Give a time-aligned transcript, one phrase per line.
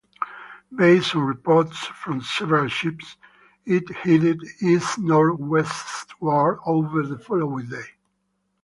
[0.75, 3.17] Based on reports from several ships,
[3.67, 7.85] it headed east-northeastward over the following day.